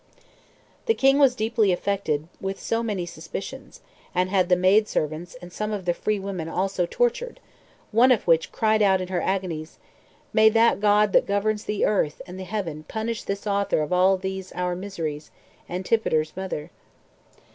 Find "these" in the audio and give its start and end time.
14.17-14.51